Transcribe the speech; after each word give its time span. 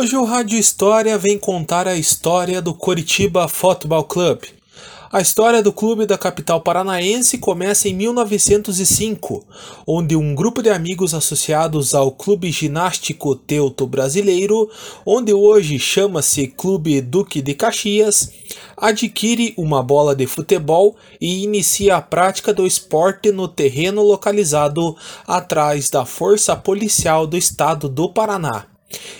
Hoje 0.00 0.16
o 0.16 0.24
Rádio 0.24 0.58
História 0.58 1.18
vem 1.18 1.38
contar 1.38 1.86
a 1.86 1.94
história 1.94 2.62
do 2.62 2.72
Coritiba 2.72 3.46
Football 3.46 4.04
Club. 4.04 4.44
A 5.12 5.20
história 5.20 5.62
do 5.62 5.74
clube 5.74 6.06
da 6.06 6.16
capital 6.16 6.62
paranaense 6.62 7.36
começa 7.36 7.86
em 7.86 7.92
1905, 7.92 9.44
onde 9.86 10.16
um 10.16 10.34
grupo 10.34 10.62
de 10.62 10.70
amigos 10.70 11.12
associados 11.12 11.94
ao 11.94 12.12
Clube 12.12 12.50
Ginástico 12.50 13.36
Teuto 13.36 13.86
Brasileiro, 13.86 14.70
onde 15.04 15.34
hoje 15.34 15.78
chama-se 15.78 16.46
Clube 16.46 17.02
Duque 17.02 17.42
de 17.42 17.52
Caxias, 17.52 18.32
adquire 18.78 19.52
uma 19.54 19.82
bola 19.82 20.16
de 20.16 20.26
futebol 20.26 20.96
e 21.20 21.44
inicia 21.44 21.96
a 21.96 22.00
prática 22.00 22.54
do 22.54 22.66
esporte 22.66 23.30
no 23.30 23.46
terreno 23.46 24.02
localizado 24.02 24.96
atrás 25.26 25.90
da 25.90 26.06
Força 26.06 26.56
Policial 26.56 27.26
do 27.26 27.36
Estado 27.36 27.86
do 27.86 28.08
Paraná. 28.08 28.64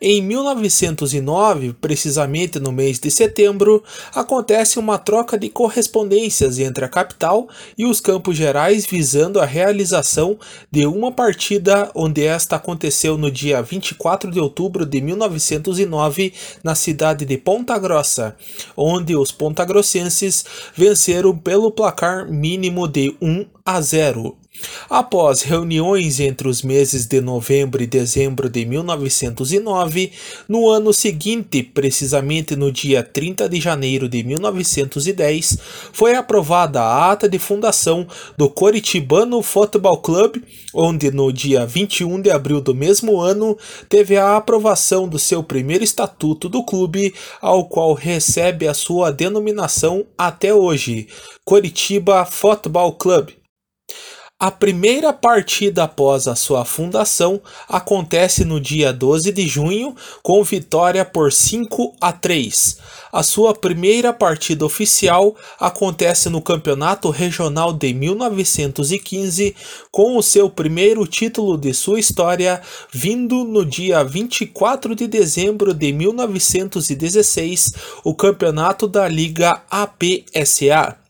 Em 0.00 0.20
1909, 0.20 1.74
precisamente 1.80 2.60
no 2.60 2.70
mês 2.70 2.98
de 2.98 3.10
setembro, 3.10 3.82
acontece 4.14 4.78
uma 4.78 4.98
troca 4.98 5.38
de 5.38 5.48
correspondências 5.48 6.58
entre 6.58 6.84
a 6.84 6.88
capital 6.88 7.48
e 7.78 7.86
os 7.86 8.00
Campos 8.00 8.36
Gerais 8.36 8.84
visando 8.84 9.40
a 9.40 9.46
realização 9.46 10.38
de 10.70 10.86
uma 10.86 11.10
partida 11.10 11.90
onde 11.94 12.24
esta 12.24 12.56
aconteceu 12.56 13.16
no 13.16 13.30
dia 13.30 13.62
24 13.62 14.30
de 14.30 14.38
outubro 14.38 14.84
de 14.84 15.00
1909 15.00 16.34
na 16.62 16.74
cidade 16.74 17.24
de 17.24 17.38
Ponta 17.38 17.78
Grossa, 17.78 18.36
onde 18.76 19.16
os 19.16 19.32
pontagrossenses 19.32 20.44
venceram 20.74 21.36
pelo 21.36 21.70
placar 21.70 22.30
mínimo 22.30 22.86
de 22.86 23.16
1 23.22 23.46
a 23.64 23.80
0. 23.80 24.43
Após 24.88 25.42
reuniões 25.42 26.20
entre 26.20 26.46
os 26.46 26.62
meses 26.62 27.06
de 27.06 27.20
novembro 27.20 27.82
e 27.82 27.86
dezembro 27.86 28.48
de 28.48 28.64
1909, 28.64 30.12
no 30.48 30.68
ano 30.68 30.92
seguinte, 30.92 31.62
precisamente 31.62 32.54
no 32.54 32.70
dia 32.70 33.02
30 33.02 33.48
de 33.48 33.60
janeiro 33.60 34.08
de 34.08 34.22
1910, 34.22 35.58
foi 35.92 36.14
aprovada 36.14 36.80
a 36.80 37.10
ata 37.10 37.28
de 37.28 37.38
fundação 37.38 38.06
do 38.36 38.48
Coritibano 38.48 39.42
Futebol 39.42 39.98
Club, 39.98 40.36
onde 40.72 41.10
no 41.10 41.32
dia 41.32 41.66
21 41.66 42.20
de 42.20 42.30
abril 42.30 42.60
do 42.60 42.74
mesmo 42.74 43.20
ano 43.20 43.56
teve 43.88 44.16
a 44.16 44.36
aprovação 44.36 45.08
do 45.08 45.18
seu 45.18 45.42
primeiro 45.42 45.82
estatuto 45.82 46.48
do 46.48 46.62
clube, 46.62 47.14
ao 47.40 47.68
qual 47.68 47.94
recebe 47.94 48.68
a 48.68 48.74
sua 48.74 49.10
denominação 49.10 50.06
até 50.16 50.54
hoje, 50.54 51.08
Coritiba 51.44 52.24
Futebol 52.24 52.92
Club. 52.92 53.30
A 54.38 54.50
primeira 54.50 55.12
partida 55.12 55.84
após 55.84 56.26
a 56.26 56.34
sua 56.34 56.64
fundação 56.64 57.40
acontece 57.68 58.44
no 58.44 58.60
dia 58.60 58.92
12 58.92 59.30
de 59.30 59.46
junho, 59.46 59.94
com 60.24 60.42
vitória 60.42 61.04
por 61.04 61.32
5 61.32 61.94
a 62.00 62.12
3. 62.12 62.78
A 63.12 63.22
sua 63.22 63.54
primeira 63.54 64.12
partida 64.12 64.66
oficial 64.66 65.36
acontece 65.58 66.28
no 66.28 66.42
Campeonato 66.42 67.10
Regional 67.10 67.72
de 67.72 67.94
1915, 67.94 69.54
com 69.92 70.16
o 70.16 70.22
seu 70.22 70.50
primeiro 70.50 71.06
título 71.06 71.56
de 71.56 71.72
sua 71.72 72.00
história, 72.00 72.60
vindo 72.92 73.44
no 73.44 73.64
dia 73.64 74.02
24 74.02 74.96
de 74.96 75.06
dezembro 75.06 75.72
de 75.72 75.92
1916, 75.92 77.72
o 78.02 78.12
Campeonato 78.16 78.88
da 78.88 79.06
Liga 79.06 79.62
APSA. 79.70 81.03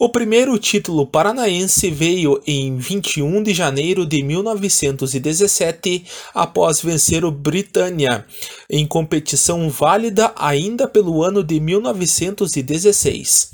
O 0.00 0.08
primeiro 0.08 0.56
título 0.60 1.04
paranaense 1.04 1.90
veio 1.90 2.40
em 2.46 2.76
21 2.76 3.42
de 3.42 3.52
janeiro 3.52 4.06
de 4.06 4.22
1917, 4.22 6.04
após 6.32 6.80
vencer 6.80 7.24
o 7.24 7.32
Britânia, 7.32 8.24
em 8.70 8.86
competição 8.86 9.68
válida 9.68 10.32
ainda 10.36 10.86
pelo 10.86 11.24
ano 11.24 11.42
de 11.42 11.58
1916. 11.58 13.50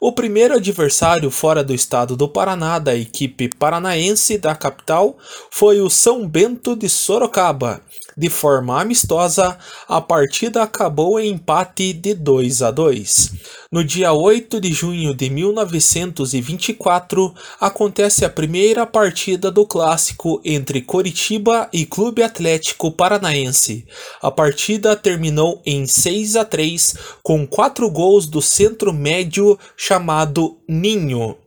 O 0.00 0.12
primeiro 0.12 0.54
adversário 0.54 1.30
fora 1.30 1.62
do 1.62 1.74
estado 1.74 2.16
do 2.16 2.26
Paraná 2.26 2.78
da 2.78 2.96
equipe 2.96 3.50
paranaense 3.50 4.38
da 4.38 4.54
capital 4.54 5.18
foi 5.50 5.82
o 5.82 5.90
São 5.90 6.26
Bento 6.26 6.74
de 6.74 6.88
Sorocaba. 6.88 7.82
De 8.16 8.28
forma 8.28 8.80
amistosa, 8.80 9.58
a 9.88 10.00
partida 10.00 10.62
acabou 10.62 11.18
em 11.18 11.30
empate 11.30 11.92
de 11.92 12.14
2 12.14 12.62
a 12.62 12.70
2. 12.70 13.32
No 13.70 13.82
dia 13.82 14.12
8 14.12 14.60
de 14.60 14.72
junho 14.72 15.14
de 15.14 15.30
1924, 15.30 17.34
acontece 17.58 18.24
a 18.24 18.30
primeira 18.30 18.84
partida 18.84 19.50
do 19.50 19.66
clássico 19.66 20.40
entre 20.44 20.82
Coritiba 20.82 21.68
e 21.72 21.86
Clube 21.86 22.22
Atlético 22.22 22.92
Paranaense. 22.92 23.86
A 24.20 24.30
partida 24.30 24.94
terminou 24.94 25.62
em 25.64 25.86
6 25.86 26.36
a 26.36 26.44
3 26.44 26.94
com 27.22 27.46
quatro 27.46 27.90
gols 27.90 28.26
do 28.26 28.42
centro 28.42 28.92
médio 28.92 29.58
chamado 29.74 30.58
Ninho. 30.68 31.38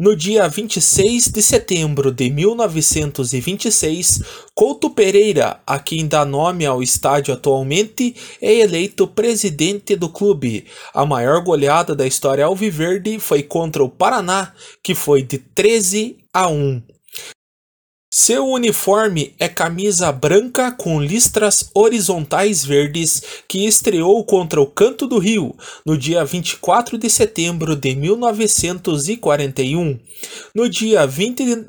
No 0.00 0.16
dia 0.16 0.48
26 0.48 1.28
de 1.28 1.42
setembro 1.42 2.10
de 2.10 2.30
1926, 2.30 4.22
Couto 4.54 4.88
Pereira, 4.88 5.60
a 5.66 5.78
quem 5.78 6.08
dá 6.08 6.24
nome 6.24 6.64
ao 6.64 6.82
estádio 6.82 7.34
atualmente, 7.34 8.16
é 8.40 8.50
eleito 8.50 9.06
presidente 9.06 9.94
do 9.94 10.08
clube. 10.08 10.64
A 10.94 11.04
maior 11.04 11.44
goleada 11.44 11.94
da 11.94 12.06
história 12.06 12.46
alviverde 12.46 13.18
foi 13.18 13.42
contra 13.42 13.84
o 13.84 13.90
Paraná, 13.90 14.54
que 14.82 14.94
foi 14.94 15.22
de 15.22 15.36
13 15.36 16.16
a 16.32 16.48
1. 16.48 16.82
Seu 18.12 18.48
uniforme 18.48 19.36
é 19.38 19.48
camisa 19.48 20.10
branca 20.10 20.72
com 20.72 21.00
listras 21.00 21.70
horizontais 21.72 22.64
verdes 22.64 23.22
que 23.46 23.64
estreou 23.64 24.24
contra 24.24 24.60
o 24.60 24.66
Canto 24.66 25.06
do 25.06 25.16
Rio 25.16 25.56
no 25.86 25.96
dia 25.96 26.24
24 26.24 26.98
de 26.98 27.08
setembro 27.08 27.76
de 27.76 27.94
1941. 27.94 30.00
No 30.52 30.68
dia 30.68 31.06
20 31.06 31.44
de... 31.44 31.64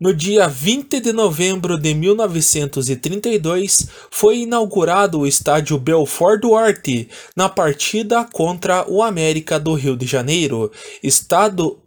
No 0.00 0.12
dia 0.12 0.48
20 0.48 0.98
de 0.98 1.12
novembro 1.12 1.78
de 1.78 1.94
1932, 1.94 3.86
foi 4.10 4.38
inaugurado 4.38 5.20
o 5.20 5.26
estádio 5.28 5.78
Belfort 5.78 6.40
Duarte 6.40 7.08
na 7.36 7.48
partida 7.48 8.24
contra 8.24 8.84
o 8.90 9.00
América 9.00 9.60
do 9.60 9.74
Rio 9.74 9.96
de 9.96 10.06
Janeiro, 10.06 10.72
estado 11.04 11.85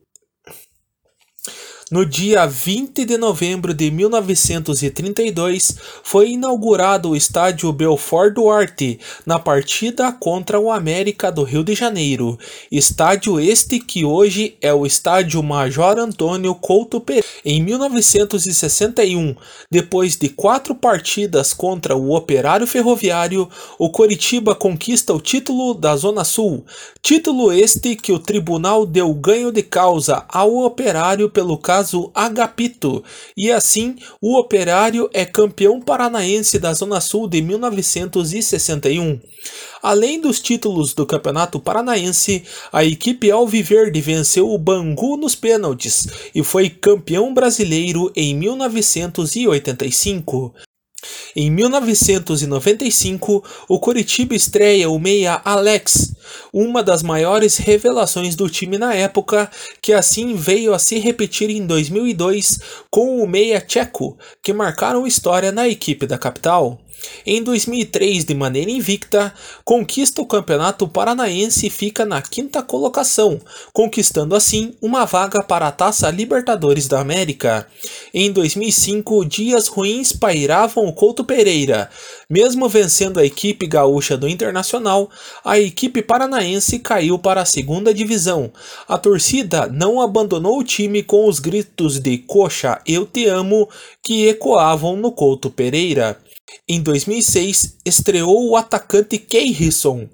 no 1.91 2.05
dia 2.05 2.45
20 2.45 3.03
de 3.03 3.17
novembro 3.17 3.73
de 3.73 3.89
1932, 3.89 5.75
foi 6.03 6.31
inaugurado 6.31 7.09
o 7.09 7.15
estádio 7.15 7.73
Belfort 7.73 8.35
Duarte 8.35 8.99
na 9.25 9.39
partida 9.39 10.11
contra 10.11 10.59
o 10.59 10.71
América 10.71 11.31
do 11.31 11.43
Rio 11.43 11.63
de 11.63 11.73
Janeiro. 11.73 12.37
Estádio 12.71 13.39
este 13.39 13.79
que 13.79 14.05
hoje 14.05 14.55
é 14.61 14.71
o 14.71 14.85
estádio 14.85 15.41
Major 15.41 15.97
Antônio 15.97 16.53
Couto 16.53 17.01
Pereira. 17.01 17.25
Em 17.43 17.63
1961, 17.63 19.35
depois 19.71 20.15
de 20.15 20.29
quatro 20.29 20.75
partidas 20.75 21.53
contra 21.53 21.95
o 21.95 22.13
Operário 22.13 22.67
Ferroviário, 22.67 23.49
o 23.79 23.89
Coritiba 23.89 24.53
conquista 24.53 25.13
o 25.13 25.19
título 25.19 25.73
da 25.73 25.95
Zona 25.95 26.23
Sul. 26.23 26.63
Título 27.01 27.51
este 27.51 27.95
que 27.95 28.11
o 28.11 28.19
tribunal 28.19 28.85
deu 28.85 29.11
ganho 29.13 29.51
de 29.51 29.63
causa 29.63 30.25
ao 30.29 30.57
Operário 30.57 31.29
pelo 31.29 31.57
caso 31.57 31.78
caso 31.79 32.11
Agapito, 32.13 33.01
e 33.37 33.49
assim 33.51 33.95
o 34.21 34.37
Operário 34.37 35.09
é 35.13 35.25
campeão 35.25 35.79
paranaense 35.79 36.59
da 36.59 36.73
Zona 36.73 36.99
Sul 36.99 37.29
de 37.29 37.41
1961. 37.41 39.17
Além 39.81 40.19
dos 40.19 40.41
títulos 40.41 40.93
do 40.93 41.05
Campeonato 41.05 41.57
Paranaense, 41.57 42.43
a 42.73 42.83
equipe 42.83 43.31
Alviverde 43.31 44.01
venceu 44.01 44.49
o 44.49 44.57
Bangu 44.57 45.15
nos 45.15 45.35
pênaltis 45.35 46.05
e 46.35 46.43
foi 46.43 46.69
campeão 46.69 47.33
brasileiro 47.33 48.11
em 48.13 48.35
1985. 48.35 50.53
Em 51.41 51.49
1995, 51.49 53.41
o 53.69 53.79
Coritiba 53.79 54.35
estreia 54.35 54.89
o 54.89 54.99
meia 54.99 55.39
Alex, 55.45 56.13
uma 56.51 56.83
das 56.83 57.01
maiores 57.01 57.55
revelações 57.55 58.35
do 58.35 58.49
time 58.49 58.77
na 58.77 58.93
época, 58.93 59.49
que 59.81 59.93
assim 59.93 60.35
veio 60.35 60.73
a 60.73 60.79
se 60.79 60.99
repetir 60.99 61.49
em 61.49 61.65
2002 61.65 62.59
com 62.91 63.23
o 63.23 63.25
meia 63.25 63.61
Tcheco, 63.61 64.17
que 64.43 64.51
marcaram 64.51 65.07
história 65.07 65.49
na 65.49 65.65
equipe 65.65 66.05
da 66.05 66.17
capital. 66.17 66.77
Em 67.25 67.43
2003, 67.43 68.25
de 68.25 68.33
maneira 68.33 68.71
invicta, 68.71 69.33
conquista 69.63 70.21
o 70.21 70.25
Campeonato 70.25 70.87
Paranaense 70.87 71.67
e 71.67 71.69
fica 71.69 72.05
na 72.05 72.21
quinta 72.21 72.61
colocação, 72.61 73.39
conquistando 73.73 74.35
assim 74.35 74.73
uma 74.81 75.05
vaga 75.05 75.43
para 75.43 75.67
a 75.67 75.71
Taça 75.71 76.09
Libertadores 76.09 76.87
da 76.87 76.99
América. 76.99 77.67
Em 78.13 78.31
2005, 78.31 79.25
dias 79.25 79.67
ruins 79.67 80.11
pairavam 80.11 80.85
o 80.85 80.93
Couto 80.93 81.23
Pereira. 81.23 81.89
Mesmo 82.29 82.69
vencendo 82.69 83.19
a 83.19 83.25
equipe 83.25 83.65
gaúcha 83.65 84.15
do 84.17 84.27
Internacional, 84.27 85.09
a 85.43 85.59
equipe 85.59 86.01
paranaense 86.01 86.79
caiu 86.79 87.17
para 87.17 87.41
a 87.41 87.45
segunda 87.45 87.93
divisão. 87.93 88.51
A 88.87 88.97
torcida 88.97 89.67
não 89.67 90.01
abandonou 90.01 90.59
o 90.59 90.63
time 90.63 91.03
com 91.03 91.27
os 91.27 91.39
gritos 91.39 91.99
de 91.99 92.17
Coxa, 92.19 92.81
eu 92.85 93.05
te 93.05 93.25
amo, 93.25 93.67
que 94.03 94.27
ecoavam 94.27 94.95
no 94.95 95.11
Couto 95.11 95.49
Pereira. 95.49 96.17
Em 96.67 96.81
2006, 96.81 97.77
estreou 97.85 98.49
o 98.49 98.55
atacante 98.55 99.17
Keirson, 99.17 100.07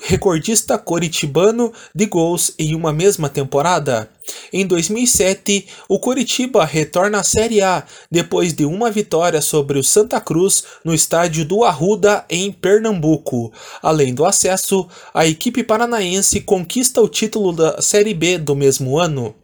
recordista 0.00 0.78
coritibano 0.78 1.72
de 1.94 2.06
gols 2.06 2.52
em 2.58 2.74
uma 2.74 2.92
mesma 2.92 3.28
temporada. 3.28 4.10
Em 4.52 4.66
2007, 4.66 5.66
o 5.88 5.98
Coritiba 5.98 6.64
retorna 6.64 7.20
à 7.20 7.24
Série 7.24 7.62
A 7.62 7.84
depois 8.10 8.52
de 8.52 8.64
uma 8.64 8.90
vitória 8.90 9.40
sobre 9.40 9.78
o 9.78 9.84
Santa 9.84 10.20
Cruz 10.20 10.64
no 10.84 10.92
estádio 10.92 11.44
do 11.44 11.64
Arruda, 11.64 12.24
em 12.28 12.52
Pernambuco. 12.52 13.52
Além 13.82 14.14
do 14.14 14.24
acesso, 14.24 14.86
a 15.14 15.26
equipe 15.26 15.62
paranaense 15.62 16.40
conquista 16.40 17.00
o 17.00 17.08
título 17.08 17.52
da 17.52 17.80
Série 17.80 18.14
B 18.14 18.38
do 18.38 18.54
mesmo 18.54 18.98
ano. 18.98 19.34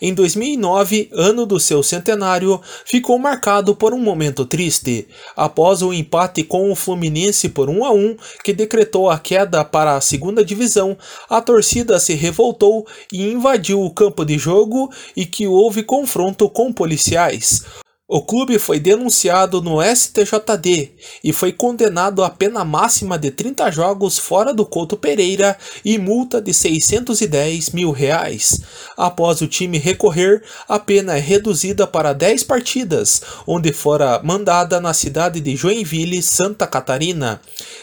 Em 0.00 0.12
2009, 0.12 1.08
ano 1.12 1.46
do 1.46 1.58
seu 1.58 1.82
centenário, 1.82 2.60
ficou 2.84 3.18
marcado 3.18 3.74
por 3.74 3.94
um 3.94 3.98
momento 3.98 4.44
triste. 4.44 5.08
Após 5.34 5.82
o 5.82 5.92
empate 5.92 6.42
com 6.42 6.70
o 6.70 6.76
Fluminense 6.76 7.48
por 7.48 7.68
1 7.70 7.84
a 7.84 7.92
1, 7.92 8.16
que 8.44 8.52
decretou 8.52 9.10
a 9.10 9.18
queda 9.18 9.64
para 9.64 9.96
a 9.96 10.00
segunda 10.00 10.44
divisão, 10.44 10.96
a 11.28 11.40
torcida 11.40 11.98
se 11.98 12.14
revoltou 12.14 12.86
e 13.12 13.32
invadiu 13.32 13.80
o 13.80 13.90
campo 13.90 14.24
de 14.24 14.38
jogo 14.38 14.90
e 15.16 15.24
que 15.24 15.46
houve 15.46 15.82
confronto 15.82 16.48
com 16.48 16.72
policiais. 16.72 17.64
O 18.08 18.22
clube 18.22 18.56
foi 18.60 18.78
denunciado 18.78 19.60
no 19.60 19.82
STJD 19.82 20.92
e 21.24 21.32
foi 21.32 21.50
condenado 21.50 22.22
a 22.22 22.30
pena 22.30 22.64
máxima 22.64 23.18
de 23.18 23.32
30 23.32 23.68
jogos 23.72 24.16
fora 24.16 24.54
do 24.54 24.64
Couto 24.64 24.96
Pereira 24.96 25.58
e 25.84 25.98
multa 25.98 26.40
de 26.40 26.54
610 26.54 27.70
mil 27.70 27.90
reais. 27.90 28.60
Após 28.96 29.40
o 29.40 29.48
time 29.48 29.76
recorrer, 29.76 30.40
a 30.68 30.78
pena 30.78 31.16
é 31.16 31.20
reduzida 31.20 31.84
para 31.84 32.12
10 32.12 32.44
partidas, 32.44 33.22
onde 33.44 33.72
fora 33.72 34.20
mandada 34.22 34.80
na 34.80 34.94
cidade 34.94 35.40
de 35.40 35.56
Joinville, 35.56 36.22
Santa 36.22 36.64
Catarina. 36.64 37.40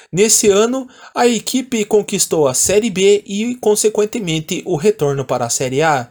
Nesse 0.09 0.47
ano, 0.47 0.87
a 1.13 1.27
equipe 1.27 1.83
conquistou 1.83 2.47
a 2.47 2.53
Série 2.53 2.91
B 2.91 3.23
e, 3.25 3.55
consequentemente, 3.55 4.61
o 4.63 4.77
retorno 4.77 5.25
para 5.25 5.45
a 5.45 5.49
Série 5.49 5.81
A. 5.81 6.07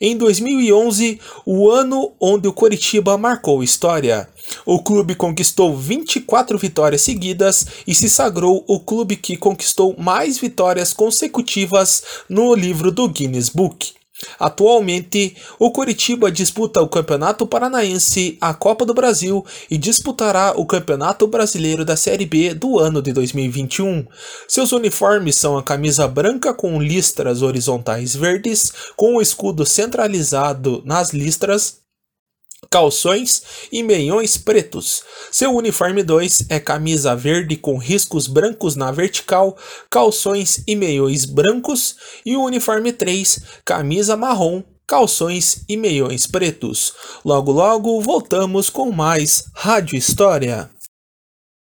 Em 0.00 0.16
2011, 0.16 1.20
o 1.46 1.70
ano 1.70 2.12
onde 2.20 2.48
o 2.48 2.52
Coritiba 2.52 3.16
marcou 3.54 3.62
história. 3.62 4.28
O 4.66 4.82
clube 4.82 5.14
conquistou 5.14 5.76
24 5.76 6.58
vitórias 6.58 7.02
seguidas 7.02 7.66
e 7.86 7.94
se 7.94 8.08
sagrou 8.08 8.64
o 8.66 8.80
clube 8.80 9.16
que 9.16 9.36
conquistou 9.36 9.94
mais 9.98 10.38
vitórias 10.38 10.92
consecutivas 10.92 12.02
no 12.28 12.54
livro 12.54 12.90
do 12.90 13.08
Guinness 13.08 13.48
Book. 13.48 13.92
Atualmente, 14.38 15.36
o 15.58 15.70
Curitiba 15.72 16.30
disputa 16.30 16.80
o 16.80 16.88
Campeonato 16.88 17.46
Paranaense, 17.46 18.38
a 18.40 18.54
Copa 18.54 18.86
do 18.86 18.94
Brasil 18.94 19.44
e 19.68 19.76
disputará 19.76 20.54
o 20.56 20.64
Campeonato 20.64 21.26
Brasileiro 21.26 21.84
da 21.84 21.96
Série 21.96 22.24
B 22.24 22.54
do 22.54 22.78
ano 22.78 23.02
de 23.02 23.12
2021. 23.12 24.06
Seus 24.48 24.72
uniformes 24.72 25.34
são 25.34 25.58
a 25.58 25.62
camisa 25.62 26.06
branca 26.06 26.54
com 26.54 26.80
listras 26.80 27.42
horizontais 27.42 28.14
verdes, 28.14 28.72
com 28.96 29.16
o 29.16 29.20
escudo 29.20 29.66
centralizado 29.66 30.80
nas 30.86 31.12
listras 31.12 31.83
calções 32.70 33.42
e 33.70 33.82
meiões 33.82 34.36
pretos. 34.36 35.02
Seu 35.30 35.54
uniforme 35.54 36.02
2 36.02 36.46
é 36.48 36.60
camisa 36.60 37.14
verde 37.14 37.56
com 37.56 37.78
riscos 37.78 38.26
brancos 38.26 38.76
na 38.76 38.90
vertical, 38.90 39.56
calções 39.90 40.62
e 40.66 40.74
meiões 40.76 41.24
brancos, 41.24 41.96
e 42.24 42.36
o 42.36 42.42
uniforme 42.44 42.92
3, 42.92 43.40
camisa 43.64 44.16
marrom, 44.16 44.62
calções 44.86 45.64
e 45.68 45.76
meiões 45.76 46.26
pretos. 46.26 46.92
Logo 47.24 47.52
logo 47.52 48.00
voltamos 48.00 48.68
com 48.68 48.92
mais 48.92 49.44
Rádio 49.54 49.96
História. 49.96 50.73